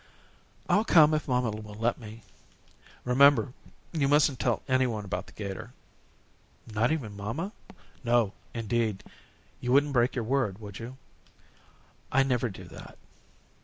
"I'll 0.67 0.83
come 0.83 1.13
if 1.13 1.27
mamma 1.27 1.51
will 1.51 1.75
let 1.75 1.99
me." 1.99 2.23
"Remember, 3.03 3.53
you 3.91 4.07
mustn't 4.07 4.39
tell 4.39 4.63
any 4.67 4.87
one 4.87 5.05
about 5.05 5.27
the 5.27 5.31
'gator." 5.31 5.73
"Not 6.73 6.91
even 6.91 7.15
mamma?" 7.15 7.51
"No, 8.03 8.33
indeed. 8.51 9.03
You 9.59 9.71
wouldn't 9.71 9.93
break 9.93 10.15
your 10.15 10.25
word, 10.25 10.57
would 10.57 10.79
you?" 10.79 10.97
"I 12.11 12.23
never 12.23 12.49
do 12.49 12.63
that." 12.63 12.97